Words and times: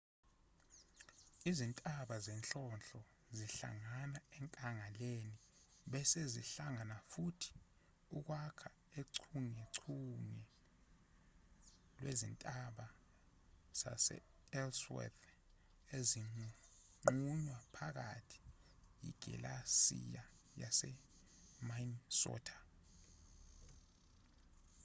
izintaba 1.49 2.15
zenhlonhlo 2.25 3.01
zihlangana 3.37 4.19
enkangaleni 4.39 5.35
bese 5.91 6.21
zihlangana 6.33 6.95
futhi 7.11 7.51
ukwakha 8.17 8.69
uchungechunge 9.01 10.45
lwezintaba 11.99 12.85
sase-ellsworth 13.79 15.23
ezinqunywa 15.97 17.57
phakathi 17.75 18.39
yigilesiya 19.03 20.23
yase-minnesota 20.61 22.55